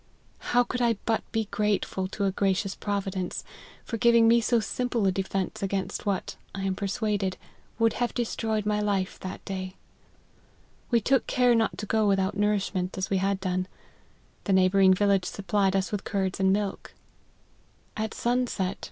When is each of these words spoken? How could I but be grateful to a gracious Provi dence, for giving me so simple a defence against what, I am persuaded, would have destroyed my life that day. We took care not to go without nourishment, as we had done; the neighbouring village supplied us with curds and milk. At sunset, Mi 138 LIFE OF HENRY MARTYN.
How 0.39 0.63
could 0.63 0.81
I 0.81 0.93
but 1.05 1.21
be 1.31 1.45
grateful 1.51 2.07
to 2.07 2.25
a 2.25 2.31
gracious 2.31 2.73
Provi 2.73 3.11
dence, 3.11 3.43
for 3.85 3.97
giving 3.97 4.27
me 4.27 4.41
so 4.41 4.59
simple 4.59 5.05
a 5.05 5.11
defence 5.11 5.61
against 5.61 6.07
what, 6.07 6.37
I 6.55 6.63
am 6.63 6.73
persuaded, 6.73 7.37
would 7.77 7.93
have 8.01 8.11
destroyed 8.15 8.65
my 8.65 8.79
life 8.81 9.19
that 9.19 9.45
day. 9.45 9.75
We 10.89 11.01
took 11.01 11.27
care 11.27 11.53
not 11.53 11.77
to 11.77 11.85
go 11.85 12.07
without 12.07 12.35
nourishment, 12.35 12.97
as 12.97 13.11
we 13.11 13.17
had 13.17 13.39
done; 13.39 13.67
the 14.45 14.53
neighbouring 14.53 14.95
village 14.95 15.25
supplied 15.25 15.75
us 15.75 15.91
with 15.91 16.03
curds 16.03 16.39
and 16.39 16.51
milk. 16.51 16.95
At 17.95 18.15
sunset, 18.15 18.17
Mi 18.23 18.23
138 18.23 18.23
LIFE 18.23 18.49
OF 18.61 18.63
HENRY 18.63 18.67
MARTYN. 18.73 18.77